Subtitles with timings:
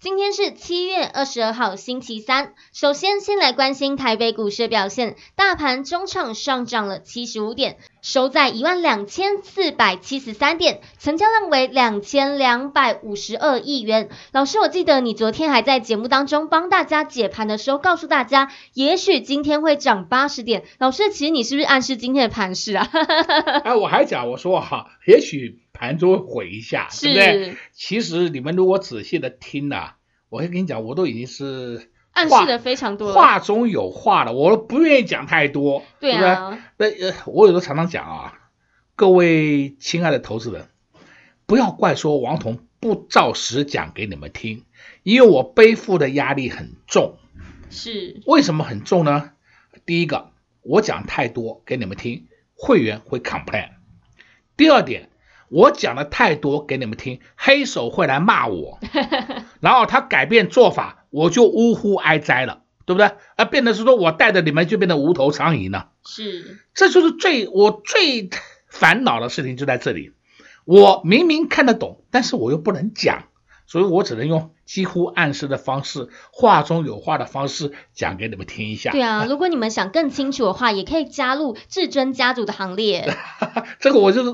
[0.00, 2.54] 今天是七月二十二号，星期三。
[2.72, 5.16] 首先，先来关心台北股市的表现。
[5.34, 14.08] 大盘中场上涨了七十五点，收在一万两千四百七十三点，成交量为两千两百五十二亿元。
[14.30, 20.62] 老师，我记得你昨天还在节目当中帮大家解盘的时候，告诉大家，也许今天会涨八十点。
[20.78, 22.88] 老师，其实你是不是暗示今天的盘势啊？
[23.64, 25.58] 哎，我还讲，我说哈，也许。
[25.78, 27.56] 盘中会毁一下，对不对？
[27.72, 29.96] 其实你们如果仔细的听啊，
[30.28, 36.58] 我会跟你讲，我都已经是暗示的非常多，话中有话了，我都不愿意讲太多，对啊。
[36.78, 38.50] 那呃，我有时候常常讲啊，
[38.96, 40.68] 各位亲爱的投资人，
[41.46, 44.64] 不要怪说王彤不照实讲给你们听，
[45.04, 47.18] 因为我背负的压力很重。
[47.70, 48.20] 是。
[48.26, 49.30] 为什么很重呢？
[49.86, 53.68] 第一个，我讲太多给你们听，会员会 complain。
[54.56, 55.08] 第二点。
[55.48, 58.78] 我讲的太多给你们听，黑手会来骂我，
[59.60, 63.10] 然后他改变做法，我就呜呼哀哉了，对不对？
[63.36, 68.30] 啊，变得是说我带着你们就变得无头苍蝇了，是，这就是最我最
[68.68, 70.12] 烦恼的事情就在这里，
[70.64, 73.24] 我明明看得懂，但是我又不能讲。
[73.70, 78.90] 所以我只能用几乎暗示的方式，话中有话的方式讲给你们听一下。
[78.90, 83.10] 对啊， 如果你们想更清楚的话，也可以加入至尊家族的行列。
[83.80, 84.30] 这个我就是，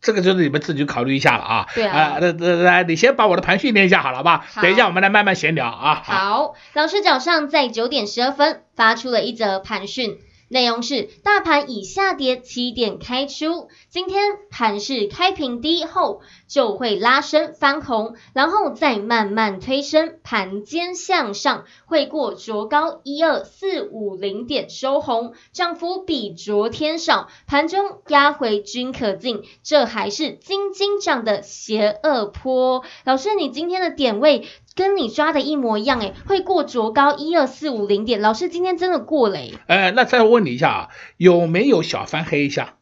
[0.00, 1.68] 这个就是你们自己考虑一下了啊。
[1.76, 2.18] 对啊。
[2.18, 4.44] 来来来，你先把我的盘训练一下好了吧？
[4.60, 6.02] 等一下我们来慢慢闲聊啊。
[6.04, 10.18] 好，好老师早上在九点十二分发出了一则盘讯。
[10.50, 32.84] 内容是大盘已下跌七点开出，今天盘势开平低后就会拉升翻红，然后再慢慢推升，盘间向上会过昨高一二四五零点收红，涨幅比昨天少，盘中压回均可进，这还是金金涨的邪恶坡。
[33.04, 38.20] 老师，你今天的点位跟你抓的一模一样，诶，会过昨高一二四五零点。
[38.20, 39.54] 老师今天真的过了，诶。
[39.66, 42.76] 呃，那再问你一下啊，有没有小翻黑一下？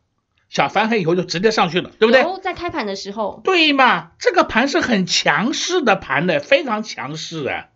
[0.48, 2.24] 小翻黑以后就直接上去了，对不对？
[2.42, 3.40] 在开盘的时候。
[3.44, 7.68] 对嘛，这个盘是很强势的盘的，非常强势啊。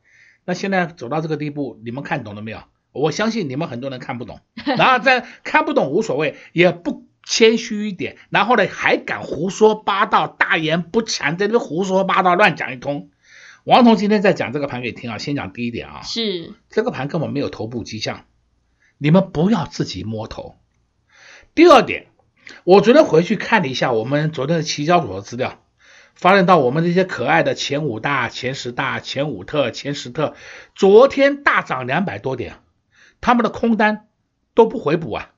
[0.45, 2.63] 那现在走到这个地步，你们看懂了没有？
[2.93, 4.41] 我相信你们很多人看不懂，
[4.77, 13.11] 然后再看不懂无所谓，也不谦虚一点，然后呢还敢胡说八道，大言不惭，在这边胡说八道，乱讲一通。
[13.63, 18.25] 王彤今天在讲这个盘给你听啊，先讲第一点啊，是这个盘根本没有头部迹象，
[18.99, 20.57] 你们不要自己摸头。
[21.55, 22.07] 第二点，
[22.65, 25.63] 我昨天回去看了一下我们昨天的期交所的资料，
[26.15, 30.35] 发现到我们这些可爱的前五大、前十大、前五特、前十特，
[30.75, 32.63] 昨天大涨两百多点，
[33.21, 34.09] 他们的空单
[34.55, 35.31] 都不回补啊，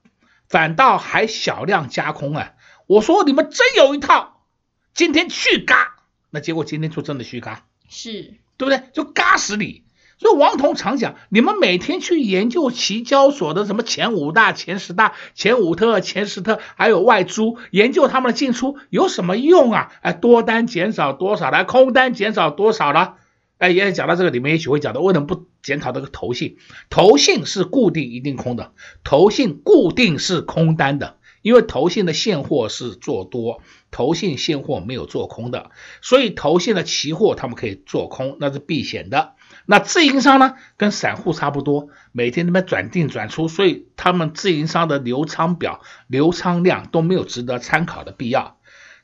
[0.49, 2.55] 反倒还小量加空啊。
[2.87, 4.45] 我说你们真有一套，
[4.93, 5.97] 今天去嘎，
[6.31, 7.65] 那结果今天就真的去嘎。
[7.89, 8.83] 是对不对？
[8.93, 9.85] 就嘎死你！
[10.23, 19.93] 所以王彤常讲，你们每天去研究期交所的什么前五大、前十大、前五特、前十特，还有外租，研究他们的进出有什么用啊？
[20.01, 21.65] 哎，多单减少多少了？
[21.65, 23.17] 空单减少多少了？
[23.59, 26.57] 哎，也讲到这个里面，也许会讲到为什么不检讨这个投信？
[26.89, 28.71] 投信是固定一定空的，
[29.03, 31.17] 投信固定是空单的。
[31.43, 39.33] 因为投信的现货是做多，投信现货没有做空的，所以投信的期货他们可以做空，那是避险的。
[39.67, 48.59] 那自营商呢，跟散户差不多，每天那边转进转出，所以他们自营商的流仓表、流仓量都没有值得参考的必要。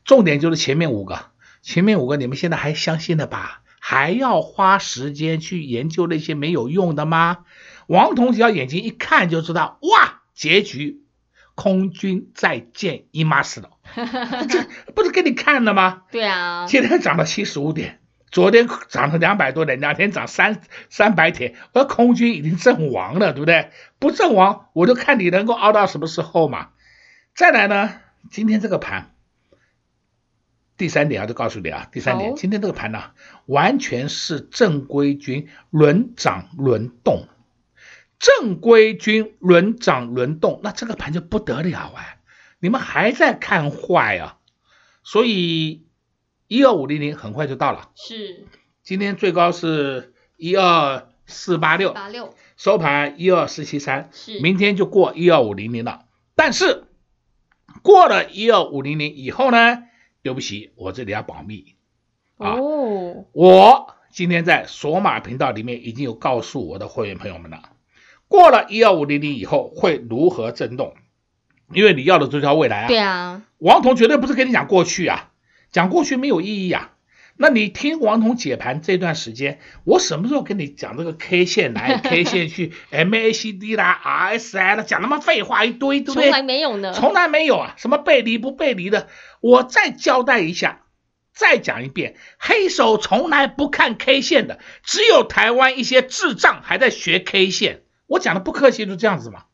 [0.05, 1.27] 重点就是前面五个，
[1.63, 3.63] 前面五个你们现在还相信的吧？
[3.81, 7.39] 还要花时间去研究那些没有用的吗？
[7.87, 11.03] 王彤只要眼睛一看就知道，哇，结局。
[11.55, 13.71] 空军再见，姨妈死了，
[14.49, 16.03] 这不是给你看的吗？
[16.13, 17.99] 对啊，今天涨到七十五点，
[18.31, 20.61] 昨天涨了两百多点，两天涨三
[20.91, 23.71] 三百点，而空军已经阵亡了，对不对？
[23.99, 26.71] 不阵亡，我就看你能够熬到什么时候嘛。
[27.35, 29.15] 再来呢，今天这个盘，
[30.77, 33.11] 第三点啊，就告诉你啊，第三点，今天这个盘呢，
[33.47, 37.29] 完全是正规军轮涨轮动。
[38.19, 42.17] 正规军轮涨轮动，那这个盘就不得了啊！
[42.59, 44.39] 你们还在看坏啊？
[45.05, 45.87] 所以
[46.49, 48.47] 一二五零零很快就到了，是，
[48.83, 56.07] 今天最高是一二四八六，八六收盘一二四七三，是，明天就过一二五零零了。
[56.35, 56.85] 但是
[57.83, 59.85] 过了一二五零零以后呢？
[60.21, 61.77] 对不起，我这里要保密
[62.39, 62.53] 啊！
[62.53, 67.63] 哦，我今天在索马频道里面已经有告诉我的会员朋友们了，
[68.27, 70.95] 过了一二五零零以后会如何震动？
[71.73, 72.89] 因为你要的就是条未来啊！
[72.89, 75.31] 对啊，王彤绝对不是跟你讲过去啊，
[75.71, 76.93] 讲过去没有意义啊。
[77.41, 86.25] 那你听王彤解盘这段时间，我什么时候跟你讲这个 K 线来 K 线去 MACD 啦 RSI 啦，讲他妈废话一堆，对不对？
[86.25, 89.07] 从来没有呢，从来没有啊，什么背离不背离的，
[89.41, 90.83] 我再交代一下，
[91.33, 97.83] 再讲一遍，黑手从来不看 K 线的，只有台湾一些智障还在学 K 线。
[98.09, 99.45] 我讲的不客气，就这样子嘛。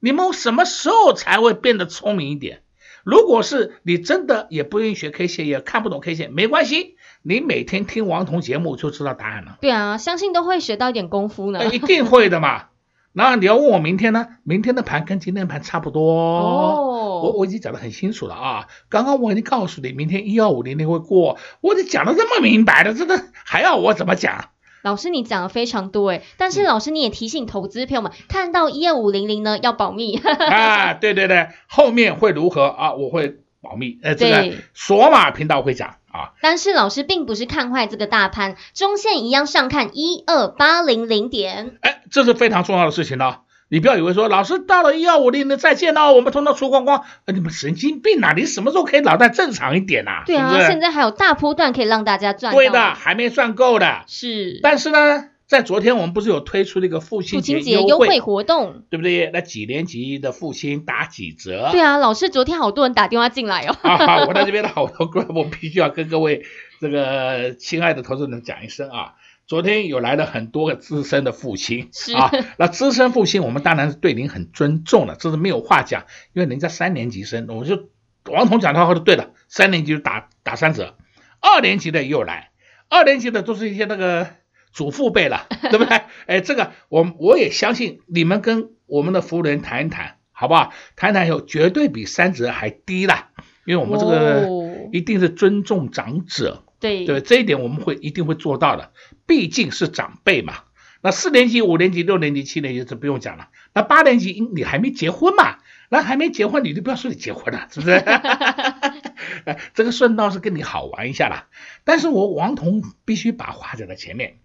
[0.00, 2.62] 你们什么时候才会变得聪明一点？
[3.04, 9.58] 如果是你真的也不愿意学 K 线，也看不懂 K 线，没关系，你每天听王彤节目就知道答案了。
[9.60, 11.66] 对啊，相信都会学到一点功夫呢。
[11.66, 12.64] 一定会的嘛。
[13.12, 14.26] 然后你要问我明天呢？
[14.42, 16.02] 明天的盘跟今天的盘差不多。
[16.12, 18.66] 哦，我我已经讲得很清楚了啊。
[18.88, 24.46] 刚刚我已经告诉你，明天一二五零零会过，我得讲得这么明白的，真的还要我怎么讲？
[24.84, 30.18] 老师，你讲的非常多哎，但是老师你也提醒投资朋友们，嗯、看到一二五零零呢要保密。
[30.20, 32.92] 啊，对对对，后面会如何啊？
[32.92, 33.98] 我会保密。
[34.02, 36.34] 呃，这个索马频道会讲啊。
[36.42, 41.78] 但是老师并不是看坏这个大盘，中线一样上看一二八零零点。
[41.80, 43.38] 哎，这是非常重要的事情呢。
[43.74, 47.02] 你不要以为说老师到了一二五零零再见喽，我们通道出光光。
[47.26, 48.32] 你们神经病啊！
[48.32, 50.22] 你什么时候可以脑袋正常一点啊？
[50.24, 52.54] 对啊，是是现在还有大波段可以让大家赚。
[52.54, 54.04] 对的，还没赚够的。
[54.06, 54.60] 是。
[54.62, 59.28] 但是呢，在昨天我们不是有推出那个父亲节优惠活动，对不对？
[59.32, 61.70] 那几年级的父亲打几折？
[61.72, 63.74] 对啊，老师昨天好多人打电话进来哦。
[63.82, 66.44] 啊，我在这边的好多哥，我必须要跟各位
[66.80, 69.14] 这个亲爱的投资人讲一声啊。
[69.46, 77.90] 昨天有来了很多个资深的父亲啊，那资深父亲我们当然是对您很尊重了，这是没有话讲，因为人家三年级生，我就
[78.24, 80.96] 王彤讲的话都对了，三年级就打打三折，
[81.40, 82.52] 二年级的也有来，
[82.88, 84.28] 二年级的都是一些那个
[84.72, 86.00] 祖父辈了， 对不对？
[86.26, 90.72] 哎，这个我我也相信你们跟我们的服务人员谈一谈，好不好？
[90.96, 93.28] 谈谈以后绝对比三折还低了，
[93.66, 94.48] 因为我们这个
[94.90, 96.63] 一定是尊重长者。
[96.84, 98.92] 对对，这一点我们会一定会做到的，
[99.26, 100.64] 毕竟是长辈嘛。
[101.00, 103.48] 那四年级、五年级、六年级、七年级这不用讲了。
[103.72, 105.56] 那八年级，你还没结婚嘛？
[105.88, 108.04] 那还没结婚，你就不要说你结婚了，是不是？
[109.74, 111.48] 这个顺道是跟你好玩一下啦。
[111.84, 114.38] 但是我王彤必须把话讲在前面，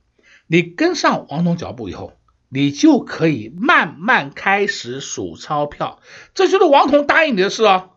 [0.47, 2.13] 你跟上王彤脚步以后，
[2.49, 6.01] 你就可以慢慢开始数钞票，
[6.33, 7.91] 这就是王彤答应你的事哦。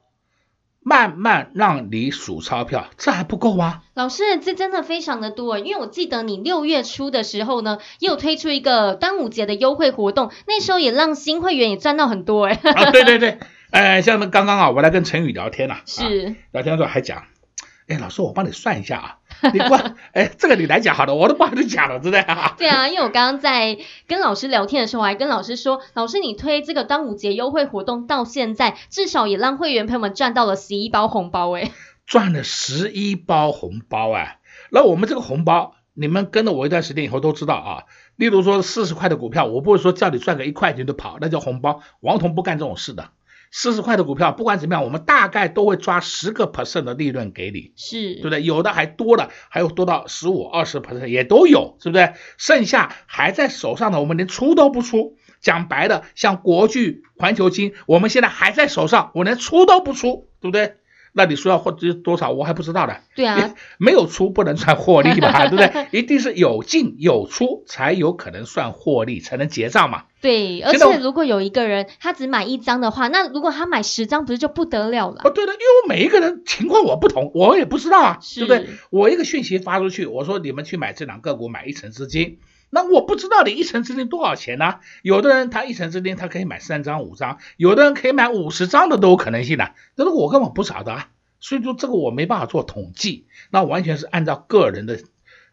[0.85, 3.83] 慢慢让你数钞票，这还不够吗？
[3.95, 12.59] 老师，这真的非常的多，因为我记得你六月初的时候呢，也有推出一个端午节的优惠活动，那时候也让新会员也赚到很多哎。
[12.63, 13.39] 啊，对对对，
[13.71, 17.25] 哎，像那刚刚啊，我来跟陈宇聊天了，是、啊、聊天的时候还讲，
[17.87, 19.17] 哎，老师，我帮你算一下啊。
[19.53, 22.35] 你关哎，这个你来讲好了，我都不好意思讲了，真的对？
[22.67, 31.71] 对啊，因为我刚刚在跟老师聊天的时候，我还跟老师说，老师你推这个端午节优惠活动到现在，至少也让会员朋友们赚到了十一包红包哎，
[32.07, 34.37] 赚了十一包红包啊！
[34.71, 37.85] 那我们这个红包，你们跟了我一段时间以后都知道啊。
[38.17, 41.81] 例如说四十块的股票，我不会说叫你赚个一块钱就跑，那叫红包。
[42.01, 43.11] 王彤不干这种事的。
[43.53, 48.43] 四十块的股票，不管怎么样，我们大概都会抓十个 percent 的利润给你，是对不对？
[48.43, 52.15] 有的还多了，还有多到十五、二十 percent 也都有，是不是？
[52.39, 55.17] 剩下还在手上的，我们连出都不出。
[55.41, 60.77] 讲白的，像国巨、环球金，我们现在还在手上，我连出都不出，对不对？
[61.13, 63.01] 那你说要获得多少，我还不知道的。
[63.15, 65.89] 对啊， 没有出不能算获利嘛， 对不对？
[65.91, 70.05] 一定是有进有出才有可能算获利，才能结账嘛。
[70.21, 75.21] 对，而且如果有一个人他只买一张的话，那如果他买十张，不是就不得了了？
[75.25, 78.67] 哦，对的，因为我每一个人情况我不同，我也不知道啊，对不对？
[78.91, 82.39] 我一个讯息发出去，我说你们去买这两个股，买一成资金。
[82.75, 89.75] 那我不知道你一层资金多少钱呢、有的人他一层资金他可以买三张五张，有的人可以买五十张的都有可能性的。
[89.95, 95.01] 这是我根本不晓得啊，所以说这个我没办法做统计，那完全是按照个人的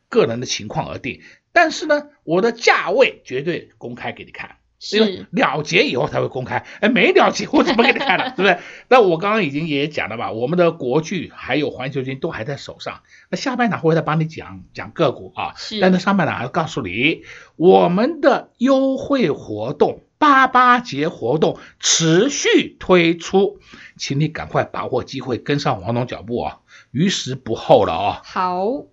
[0.07, 1.21] 个人的情况而定。
[1.51, 8.59] 但是呢，我的价位绝对公开给你看，是了结以后才会公开，哎，没了结我怎么给你看了， 对不对？
[8.87, 17.23] 那我刚刚已经也讲了吧，我们的国剧还有环球金都还在手上，那下半场会再帮你讲讲个股啊，是，但是上半场还要告诉你，
[17.57, 23.59] 我们的优惠活动八八节活动持续推出，
[23.97, 26.59] 请你赶快把握机会，跟上王总脚步啊，
[26.91, 28.21] 于时不候了啊。
[28.23, 28.85] 好。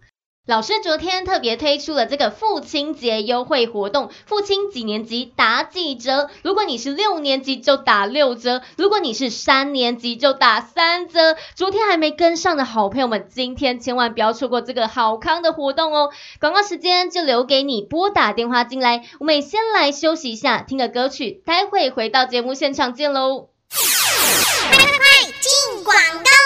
[0.47, 6.31] 老师昨天特别推出了这个父亲节优惠活动，父亲几年级打几折？
[6.43, 11.37] 如果你是六年级就打六折，如果你是三年级就打三折。
[11.57, 16.11] 昨天还没跟上的好朋友们，今天千万不要错过这个好康的活动哦！
[16.41, 23.49] 广告时间就留给你拨打电话进来，我们也先来休息一下，听个歌曲，待会回到节目现场见喽。
[23.69, 25.07] 快快快，
[25.41, 26.46] 进广告。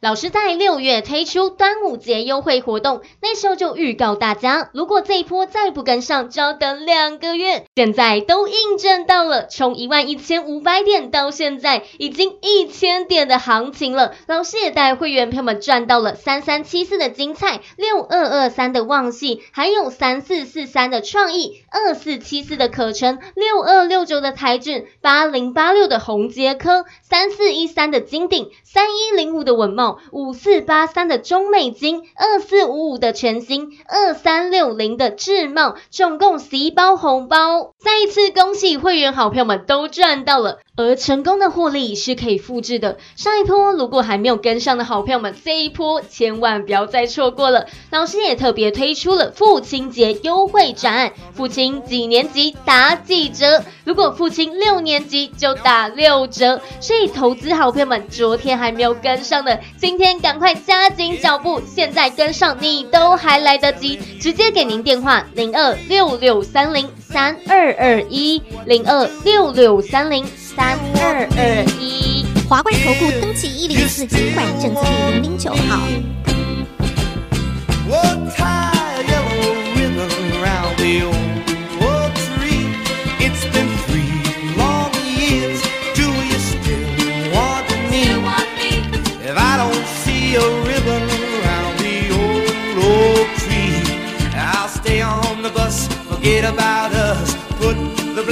[0.00, 7.64] 老师在六月推出端午节优惠活动，那时候就预告大家，如果这一波再不跟上，就要等两个月。
[7.74, 14.14] 现在都印证到了，从一万一千五百点到现在已经一千点的行情了。
[14.28, 29.70] 老师也带会员朋友们赚到了三三七四的精彩，六二二三的旺矽，还有三四四三的创意，二四七四的可成，六二六九的台俊，八零八六的红杰科，三四一三的金鼎，三一零五的稳
[30.12, 37.72] 五四八三的中美金，二四五五的全新，二三六零的智茂，总共十一包红包。
[37.78, 42.98] 再一次恭喜会员好朋友们都赚到了，而成功的获利是可以复制的。
[43.16, 47.66] 上一波如果还没有跟上的好朋友们，这一波千万不要再错过了。
[47.90, 53.64] 老师也特别推出了父亲节优惠展案，父亲几年级打几折？
[53.84, 56.60] 如果父亲六年级就打六折。
[56.80, 59.60] 所以投资好朋友们，昨天还没有跟上的。
[59.80, 75.78] 今天赶快加紧脚步，现在跟上你都还来得及，直接给您电话零二六六三零三二二一零二六六三零三二二一，华冠投顾登记一零四金管证字第零零九号。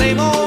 [0.07, 0.46] same old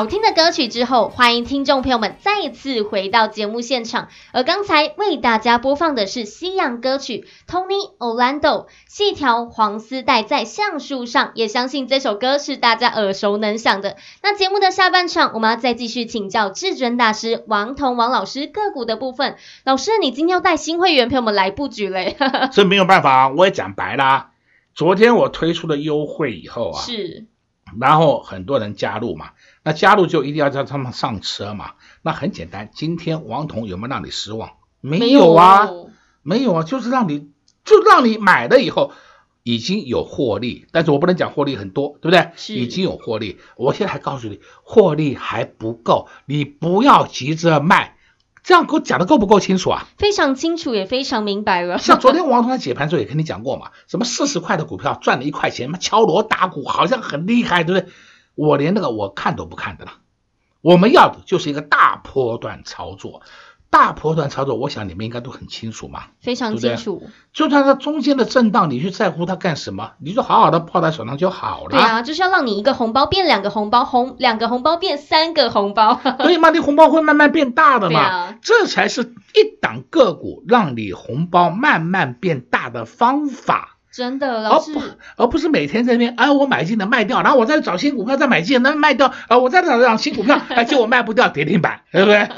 [0.00, 4.08] 好听的歌曲之后，欢迎听众朋友们再次回到节目现场。
[4.32, 13.98] 而刚才为大家播放的是西洋歌曲 Tony Orlando 细条黄丝带在橡树上，也相信这首歌是大家耳熟能详的。
[14.22, 19.36] 那节目的下半场，我们要再继续请教至尊大师王彤王老师个股的部分。
[19.64, 22.16] 老师，你今天要带新会员朋友们来布局嘞？
[22.54, 24.30] 这没有办法，我也讲白啦。
[24.74, 27.26] 昨天我推出了优惠以后啊，是，
[27.78, 29.32] 然后很多人加入嘛。
[29.62, 31.72] 那加入就一定要叫他们上车嘛？
[32.02, 34.52] 那很简单，今天王彤有没有让你失望？
[34.80, 35.68] 没有啊，
[36.22, 37.28] 没有，啊，就是让你
[37.64, 38.92] 就让你买了以后
[39.42, 42.30] 已经有获利，但是我不能讲获利很多，对不对？
[42.54, 43.38] 已经有获利。
[43.56, 47.96] 我现在还告诉你，获利还不够，你不要急着卖。
[48.42, 49.86] 这样给我讲的够不够清楚啊？
[49.98, 51.76] 非常清楚，也非常明白了。
[51.76, 57.92] 像昨天王彤在解盘的时候也跟你讲过嘛，什么四十块的股票赚了一块钱，敲锣打鼓，好像很厉害，对不对？
[58.34, 59.92] 我连那个我看都不看的了，
[60.60, 63.22] 我们要的就是一个大波段操作，
[63.70, 66.98] 大波段操作，我想你们应该都很清楚嘛，非常清楚。
[66.98, 69.92] 对对，就算它中间的震荡，你去在乎它干什么？
[69.98, 71.70] 你就好好的泡在手上就好了。
[71.70, 76.00] 对啊，就是要让你一个红包变两个红包，红两个红包变三个红包。
[76.20, 83.76] 所以嘛，你红包会慢慢变大的嘛，啊、这才是一档个股让你红包慢慢变大的方法。
[83.90, 84.80] 真的，老师，而不
[85.16, 92.28] 而不是每天在那边，哎，我买进的卖掉，然后我再找新股票再买进，那卖掉，啊，我再找找新股票，哎，结果卖不掉，跌停板，对不对？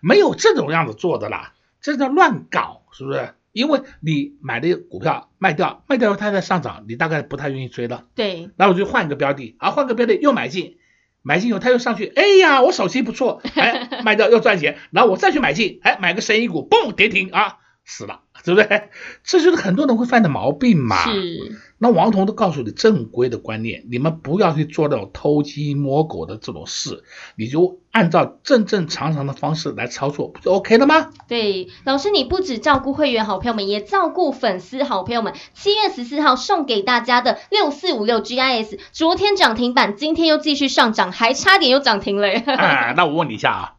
[0.00, 1.52] 没有这种样子做的啦，
[1.82, 3.34] 这叫乱搞，是不是？
[3.52, 8.04] 因为你买的股票卖掉，卖掉后它在上涨，你大概不太愿意追了。
[8.14, 10.78] 对，然后我就换一个标的，啊，换个标的又买进，
[11.20, 17.58] 买进以后它又上去，哎呀，我手气不错，哎，卖掉又赚钱，然后我再去买进，哎，买个神医股，嘣，跌停啊。
[17.84, 18.90] 死了，对不对？
[19.24, 20.96] 这就是很多人会犯的毛病嘛。
[21.04, 21.58] 是。
[21.78, 27.02] 那王彤都告诉你正规的观念，你们不要去做那种偷鸡摸狗的这种事，
[27.34, 31.10] 你就按照正正常常的方式来操作，不就 OK 了吗？
[31.26, 35.34] 对，老师你不只照顾会员好朋友们，也照顾粉丝好朋友们。
[35.54, 42.28] 七月十四号送给大家的六四五六 GIS，昨天涨停板，今天又继续上涨，还差点又涨停了。
[42.28, 43.74] 啊，那我问你一下啊，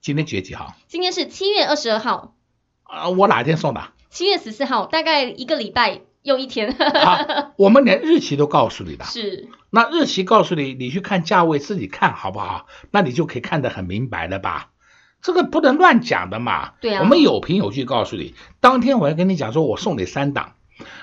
[0.00, 0.74] 今天几月几号？
[0.88, 2.33] 今天是七月二十二号。
[2.94, 3.82] 啊，我哪天送的？
[4.10, 6.72] 七月十四号，大概一个礼拜又一天。
[6.72, 9.04] 好，我们连日期都告诉你的。
[9.04, 9.48] 是。
[9.70, 12.66] 那日期告诉你，你去看价位自己看好不好？
[12.92, 14.70] 那你就可以看得很明白了吧？
[15.20, 16.74] 这个不能乱讲的嘛。
[16.80, 17.00] 对啊。
[17.02, 20.52] 我们有凭有据告诉你，当天我要跟你讲说，我送你三档，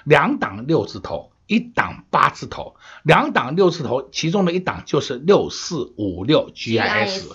[0.06, 7.28] 两档六字头，一档八字头，两档六字头，其中的一档就是六四五六 GIS。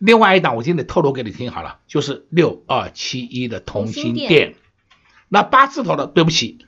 [0.00, 4.54] 另外一档我今天透露给你听好了，就是六二七一的同心电，
[5.28, 6.58] 那八字头的对不起，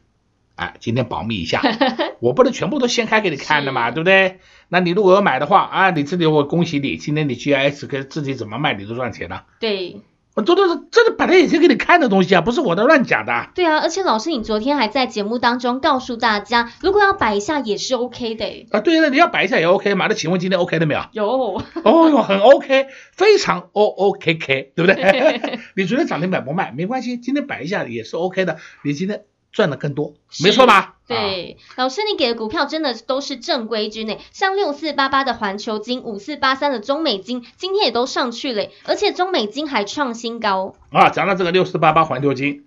[0.55, 1.63] 哎，今天保密一下，
[2.21, 4.39] 我不能全部都掀开给你看的嘛，对不对？
[4.69, 9.47] 那你如果要买的话啊，你自己我恭喜你，今天你 GIS 跟自己怎么卖你都赚钱了。
[9.59, 10.03] 对。
[10.35, 13.51] 我这都是这是摆在眼前给你看的东西啊，不是我的乱讲的。
[13.55, 18.67] 对啊，而且老师，你昨天还在节目当中告诉大家，如果要摆一下也是 OK 的。
[18.71, 20.07] 啊，对啊，你要摆一下也 OK 嘛？
[20.09, 21.03] 那请问今天 OK 了没有？
[21.13, 21.63] 有。
[21.85, 25.61] 哦哟，很 OK，非常 O O K K，对不对？
[25.77, 28.57] 你昨天涨停板不卖没关系，今天摆一下也是 OK 的。
[28.83, 29.25] 你今天。
[29.53, 30.97] 赚的更多，没错吧？
[31.07, 40.75] 对，啊、老师，你给的股票真的都是正规之内，像六四八八的环球金、五四八三的中美金，今天也都上去了，而且中美金还创新高。
[40.91, 42.65] 啊，讲到这个六四八八环球金，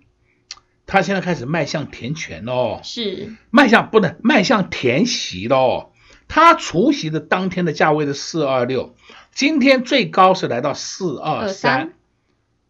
[0.86, 5.90] 它现在开始迈向填权喽，是迈向不能迈向填息喽。
[6.28, 8.94] 它除息的当天的价位是四二六，
[9.32, 11.94] 今天最高是来到四二三，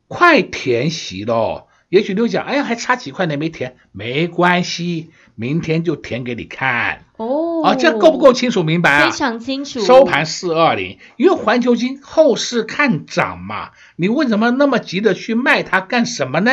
[0.08, 1.65] 快填息喽。
[1.88, 7.04] 也许六讲，哎呀，还差几块呢，没填，没关系，明天就填给你看。
[7.16, 9.10] 哦，啊，这样够不够清楚明白啊？
[9.10, 9.80] 非常清楚。
[9.80, 16.50] 收盘四二零，因为环球金后市看涨嘛，你为什么那么急的去卖它干什么呢？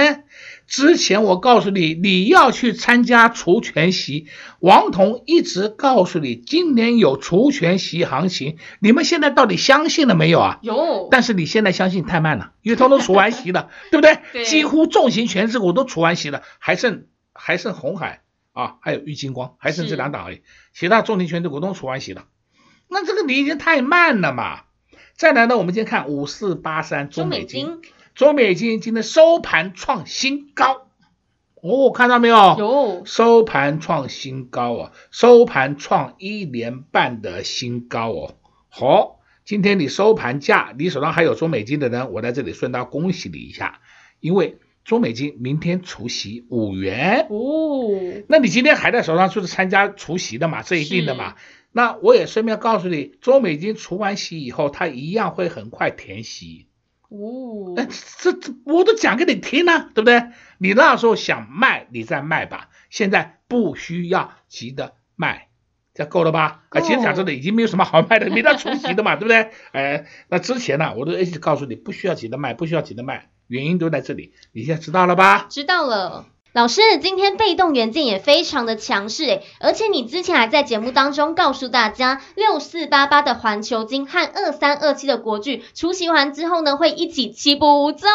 [0.67, 4.27] 之前我告诉你，你要去参加除权息，
[4.59, 10.59] 王彤一直告诉你，今年有除权息行情，你们现在到底相信了没有啊？
[10.61, 11.09] 有。
[11.11, 14.19] 但是你现在相信太慢了，因为通通除完息了， 对不对？
[14.31, 14.45] 对。
[14.45, 18.21] 几乎重型权值股都除完息了，还剩还剩红海
[18.53, 20.41] 啊，还有玉金光，还剩这两档而已，
[20.73, 22.25] 其他重型权值股都除完息了，
[22.89, 24.61] 那这个你已经太慢了嘛。
[25.15, 27.81] 再来呢，我们先看五四八三中美晶。
[28.15, 30.85] 中美金今天收盘创新高，
[31.55, 32.35] 哦，看到没有？
[32.59, 33.01] 有。
[33.05, 38.35] 收盘创新高啊，收盘创一年半的新高哦。
[38.69, 43.81] 好、哦，今天你收盘价，你手上还有中美金的人，我在这里顺道恭喜你一下，
[44.19, 47.89] 因为中美金明天除息五元哦，
[48.27, 51.33] 那你今天还在手上就是参加除息的嘛，这一定的嘛。
[51.71, 56.67] 那我也顺便告诉你，中美金除完息以后，它一样会很快填息。
[57.13, 60.31] 哦，哎，这这我都讲给你听了，对不对？
[60.57, 62.69] 你那时候想卖，你再卖吧。
[62.89, 65.49] 现在不需要急着卖，
[65.93, 66.63] 这够了吧？
[66.69, 69.51] 啊，其实讲真的，已经没有什么好卖的，没得出息的嘛，对不对？
[69.73, 73.29] 哎，那之前呢，我都一直告诉你，不需要急着卖，不需要急着卖。
[73.45, 75.45] 原因都在这里，你现在知道了吧？
[75.49, 88.07] 知道了，老师，今天被动元件也非常的强势诶，而且你之前还在节目当中告诉大家，六四八八的环球金和二三二七的国巨除息完之后呢，会一起齐步走。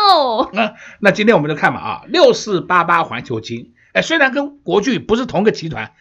[0.52, 5.94] 那那今天我们就看嘛啊，六四八八环球金，哎，虽然跟国巨不是同个集团，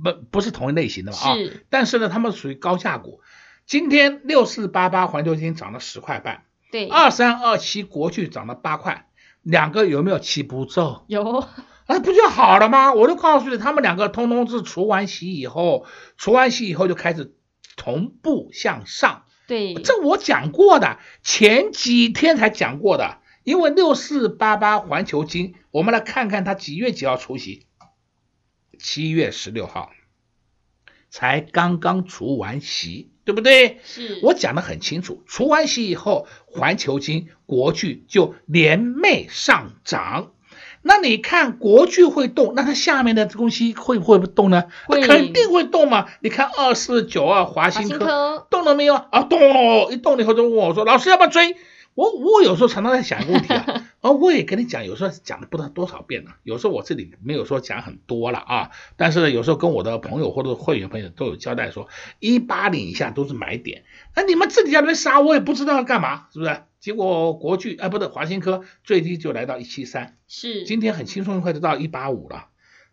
[0.00, 1.36] 不不是同一类型的嘛啊，
[1.68, 3.20] 但是呢，他们属于高价股。
[3.66, 6.44] 今天六四八八环球金涨了十块半。
[6.70, 9.06] 对，二三二七国巨涨了八块，
[9.42, 11.04] 两个有没有齐步走？
[11.08, 11.44] 有，
[11.92, 12.92] 那不就好了吗？
[12.92, 17.34] 我就告诉你，他们两个通通是除完息以后，除完息以后就开始
[17.76, 19.24] 同步向上。
[19.46, 23.18] 对，这我讲过的，前几天才讲过的。
[23.44, 27.66] 因为六四八八环球金，我们来看看它几月几号除息？
[28.78, 29.90] 七月十六号，
[31.10, 33.10] 才刚刚除完息。
[33.24, 33.78] 对不对？
[33.84, 40.32] 是我讲的很清楚，除完息以后，环球金、国巨就连袂上涨。
[40.82, 44.64] 那你看国剧会动，那它下面的东西会不会不动呢？
[44.86, 46.06] 会，肯定会动嘛。
[46.20, 48.94] 你看二四九二华新科，科动了没有？
[48.94, 49.92] 啊，动了！
[49.92, 51.56] 一动了以后就问我说：“老师要不要追？”
[51.94, 53.84] 我我有时候常常在想一个问题啊。
[54.02, 61.88] 而我也跟你讲，有时候讲了不知道多少遍了，有时候我这里没有说讲很多了啊，但是呢，有时候跟我的朋友或者会员朋友都有交代说，
[62.18, 63.84] 一八零以下都是买点，
[64.16, 66.62] 那你们自己在那边杀，我也不知道要干嘛，是不是？
[66.80, 72.48] 结果国巨啊，不对，华新科最低就来到一七三，是，今天很轻松一块就到一八五了，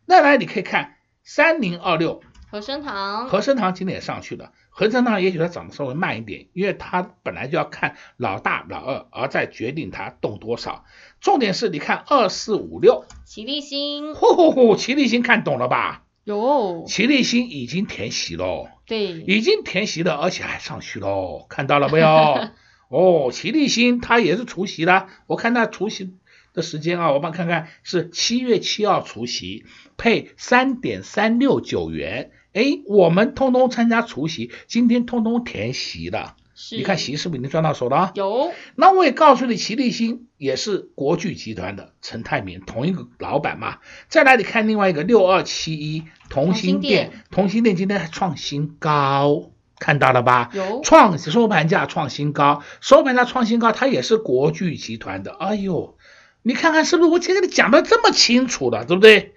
[0.05, 2.21] 那来你可以看三零二六。
[2.51, 4.53] 和生堂，和生堂今天也上去了。
[4.79, 10.85] 和生堂也许它涨得稍微慢一点，因为它本来就要看老大、老二，而再决定它动多少。
[11.19, 16.05] 重点是，你看二四五六，齐立新，呼呼呼，齐立新看懂了吧？
[16.23, 22.07] 有，齐立新已经填息喽，对，已经填息了，而且还上去喽，看到了没有？
[22.87, 26.13] 哦，齐立新它也是除夕的，我看它除夕
[26.53, 29.65] 的时间啊，我帮看看，是七月七号除夕，
[29.97, 32.31] 配三点三六九元。
[32.53, 36.35] 哎，我们通通参加除夕，今天通通填席的。
[36.71, 38.11] 你看席是不是已经赚到手了啊？
[38.15, 38.51] 有。
[38.75, 43.77] 那我也告诉你，齐立新也是国巨集团的陈泰明同一个老板嘛。
[44.09, 50.49] 再来，你看另外一个六二七一同心店，同心店今天还创新高，看到了吧？
[50.53, 50.81] 有。
[50.83, 55.31] 创收盘价创新高，收盘价创新高，它也是国巨集团的。
[55.31, 55.95] 哎呦，
[56.41, 59.33] 你看看是不是我今天给你讲的这么清楚了，对不对？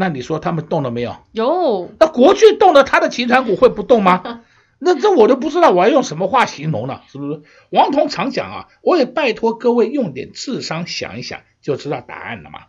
[0.00, 1.14] 那你说他们动了没有？
[1.32, 1.92] 有。
[2.00, 4.44] 那国巨动了，他的集团股会不动吗？
[4.80, 7.42] 那这我都不知道我要用什么话形容了，是不是？
[7.68, 12.60] 王彤常讲啊，我也拜托各位用点智商想一想，就知道答案了嘛。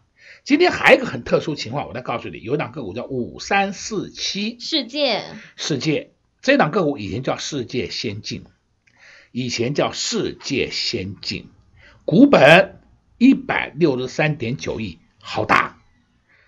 [0.44, 5.24] 今天还有一个很特殊情况，我再告诉你，有一档个股叫五三四七，世界，
[5.56, 8.44] 世界这档个股以前叫世界先进，
[9.32, 11.48] 以前叫世界先进，
[12.04, 12.82] 股本
[13.17, 15.78] 一百六十三点九亿，好大。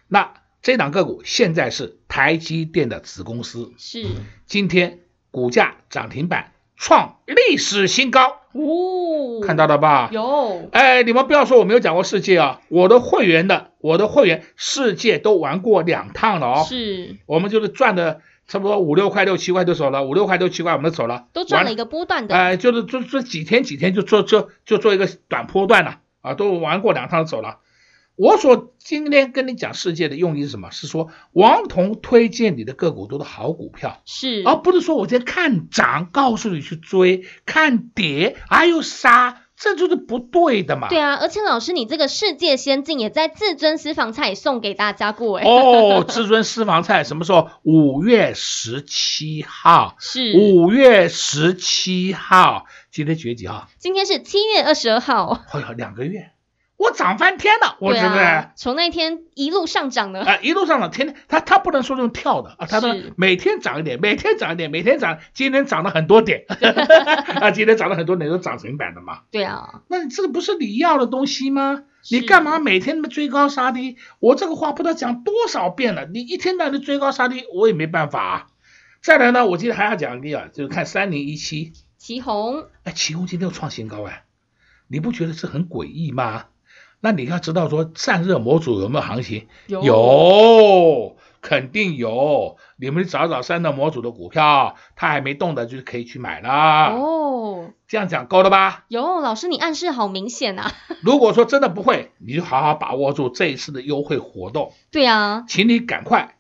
[0.10, 4.08] 那这档个股现在是台积电的子公司，是
[4.46, 5.00] 今天
[5.30, 10.10] 股价涨停板创历史新高哦，看到了吧？
[10.14, 27.58] 有，哎，你们不要说我没有讲过世界啊，我的会员的，我的会员世界都玩过两趟了哦，是，我们就是赚的差不多五六块六七块就走了，五六块六七块我们就走了，都赚了一个波段的，哎，就是这这几天几天就做就就做一个短波段了啊，都玩过两趟就走了。
[28.16, 30.70] 我所今天跟你讲世界的用意是什么？
[30.70, 40.90] 是说王彤推荐你的个股都是好股票，是，而不是说我今天看涨告诉你去追，看跌还有杀，这就是不对的嘛。
[40.90, 45.46] 对啊，而且老师你这个世界先进也在至尊私房菜送给大家过哎。
[45.46, 47.50] 哦，至尊私房菜什么时候？
[47.64, 52.66] 五月十七号，是五月十七号。
[52.92, 53.68] 今天几月几号？
[53.80, 55.44] 今天是七月二十二号。
[55.52, 56.33] 哎呀，两个月。
[56.84, 66.46] 我涨翻天了，我觉得、啊、从那天一路上涨的，啊，一路上涨，天天他他不能说用跳的啊，他说每天涨一点，每天涨一点，每天涨，今天涨了很多点，
[67.40, 71.84] 啊，今天涨了很多点都涨停板的嘛，对啊，那你这个不是你要的东西吗？
[72.12, 73.96] 你干嘛每天那么追高杀低？
[74.20, 78.48] 我这个话不知道讲多少遍了，你一天到晚追高杀低，我也没办法啊。
[79.02, 84.26] 再来呢，我记得还要讲一个啊，就是看三零一七，奇鋐，哎，奇鋐今天又创新高哎，
[84.90, 86.46] 你不觉得这很诡异吗？
[87.04, 89.48] 那你要知道说散热模组有没有行情？
[89.68, 92.56] 有，有，肯定有。
[92.78, 96.96] 你们找找散热模组的股票，它还没动的，就是可以去买了。
[96.96, 98.86] 哦，这样讲够了吧？
[98.88, 100.72] 有，老师你暗示好明显啊。
[101.04, 104.72] 如果说真的不会，你就好好把握住这一次的优惠活动。
[104.90, 106.38] 对啊，请你赶快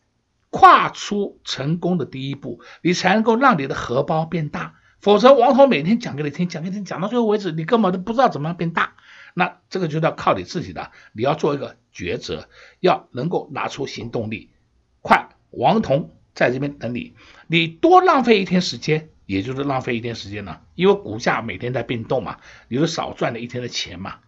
[0.49, 4.75] 跨出成功的第一步，你才能够让你的荷包变大。
[5.01, 8.93] 否则，王彤每天讲给你听，讲给你听，讲到最后为止，你根本都不知道怎么样变大。
[9.33, 12.47] 那这个就要靠你自己的，你要做一个抉择，
[12.79, 14.51] 要能够拿出行动力。
[15.01, 17.15] 快，王彤在这边等你。
[17.47, 24.19] 你多浪费一天时间，也就是浪费一天时间了，因为股价每天在变动嘛，你就少赚了一天的钱嘛。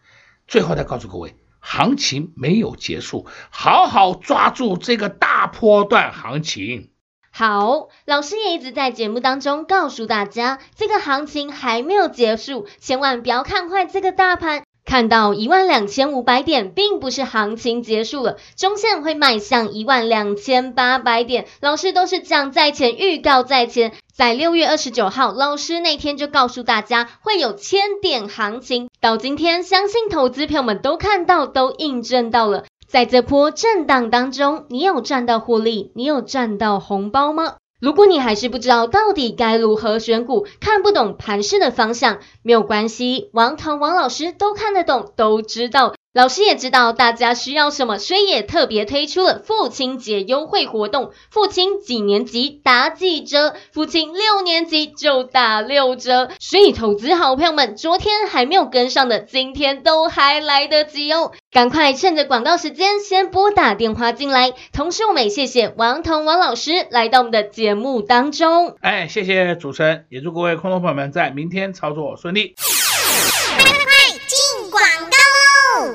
[0.48, 6.91] 最后再告诉各位，行情没有结束，好好抓住这个大波段行情。
[7.32, 14.63] 好，老师也一直在节目当中告诉大家，这个行情还没有结束，千万不要看坏这个大盘。
[14.86, 21.48] 看到一万两千五百点，并不是行情结束了，中线会迈向一万两千八百点。
[21.60, 28.89] 老师都是讲在前，预告在前，在六月二十九号，老师那天就告诉大家会有千点行情。
[29.02, 32.63] 到今天，相信投资朋友们都看到，都印证到了。
[32.88, 35.91] 在这波震荡当中，你有赚到获利？
[35.95, 37.56] 你有赚到红包吗？
[37.86, 45.93] 如果你还是不知道到底该如何选股，看不懂盘势的方向，没有关系，王腾王老师都看得懂，都知道。
[46.15, 51.12] 老师也知道大家需要什么，所以也特别推出了父亲节优惠活动。
[51.30, 53.54] 父亲几年级打几折？
[53.73, 56.30] 父亲六年级就打六折。
[56.39, 61.34] 所以投资好朋友们，昨天还没有跟上的，今天都还来得及哦！
[61.51, 64.54] 赶快趁着广告时间，先拨打电话进来。
[64.71, 68.78] 同时，我们也谢谢王彤王老师来到我们的节目当中。
[68.80, 72.56] 哎，谢谢主持人，也祝各位空头朋友们在明天操作顺利。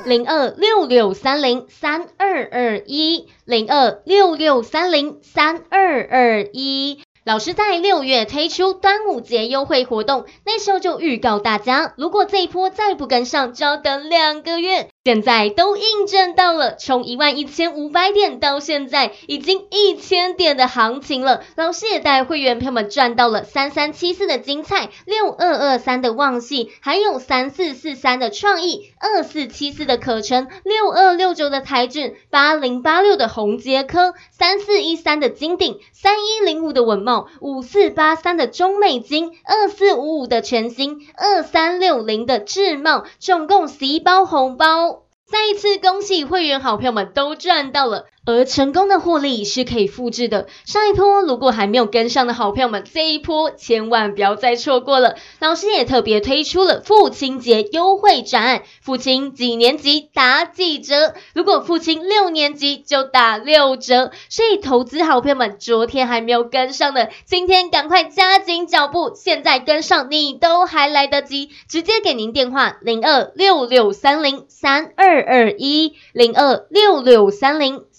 [0.05, 7.01] 零二六六三零三二二一，零二六六三零三二二一。
[7.23, 14.89] 老师在六月推出端午节优惠活动，那时候就预告大家，如果这一波再不跟上，就要等两个月。
[15.03, 21.41] 现在都印证到了，从一万一千五百点到现在已经一千点的行情了。
[21.55, 44.90] 老师也带会员朋友们赚到了三三七四的精彩，六二二三的旺矽，还有三四四三的创意，二四七四的可成，六二六九的台骏，八零八六的红杰科，三四一三的金鼎，三一零五的稳懋，五四八三的中美金，二四五五的全新，二三六零的智茂，总共十一包红包。
[45.31, 48.07] 再一次恭喜会员好朋友们都赚到了。
[48.23, 50.47] 而成功的获利是可以复制的。
[50.65, 55.15] 上一波如果还没有跟上的好朋友们，这一波千万不要再错过了。
[55.39, 61.15] 老师也特别推出了父亲节优惠展案，父亲几年级打几折？
[61.33, 64.11] 如果父亲六年级就打六折。
[64.29, 71.49] 所以投资好朋友们，昨天还没有跟上的，今天赶快加紧脚步，现在跟上你都还来得及。
[71.67, 77.83] 直接给您电话零二六六三零三二二一零二六六三零。